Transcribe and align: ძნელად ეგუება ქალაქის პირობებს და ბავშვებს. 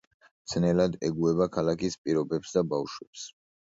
ძნელად 0.53 0.97
ეგუება 1.11 1.49
ქალაქის 1.59 2.01
პირობებს 2.03 2.59
და 2.61 2.69
ბავშვებს. 2.75 3.33